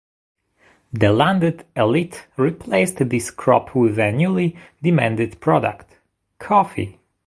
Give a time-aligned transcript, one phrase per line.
[0.93, 5.99] The landed elite replaced this crop with a newly demanded product,
[6.39, 6.97] coffee.